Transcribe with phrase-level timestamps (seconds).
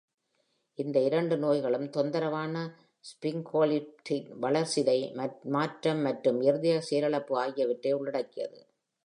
[0.79, 2.63] இந்த இரண்டு நோய்களும் தொந்தரவான
[3.05, 4.97] ஸ்பிங்கோலிப்பிட் வளர்சிதை
[5.49, 8.59] மாற்றம் மற்றும் இருதய செயலிழப்பு ஆகியவற்றை உள்ளடக்கியது.